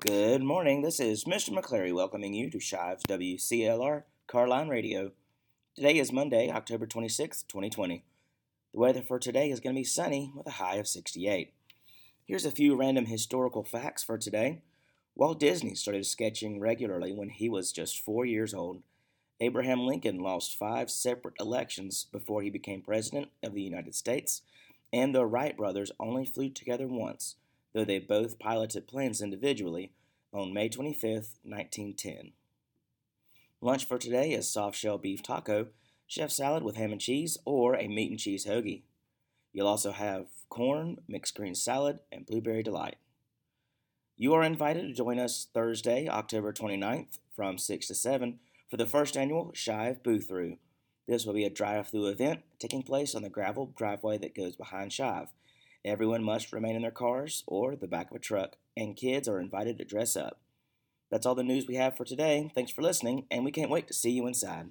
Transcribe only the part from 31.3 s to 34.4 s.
1910. Lunch for today